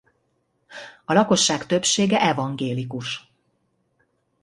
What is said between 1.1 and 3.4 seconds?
lakosság többsége evangélikus.